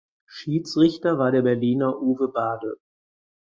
[0.25, 2.77] Schiedsrichter war der Berliner Uwe Bade.